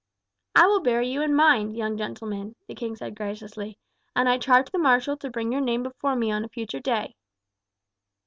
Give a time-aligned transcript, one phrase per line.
[0.55, 3.77] "I will bear you in mind, young gentleman," the king said graciously,
[4.15, 7.13] "and I charge the marshal to bring your name before me on a future day."